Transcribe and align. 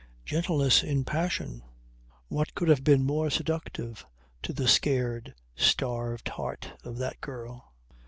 Gentleness 0.25 0.81
in 0.81 1.03
passion! 1.03 1.61
What 2.27 2.55
could 2.55 2.69
have 2.69 2.83
been 2.83 3.03
more 3.05 3.29
seductive 3.29 4.03
to 4.41 4.51
the 4.51 4.67
scared, 4.67 5.35
starved 5.55 6.29
heart 6.29 6.73
of 6.83 6.97
that 6.97 7.21
girl? 7.21 7.71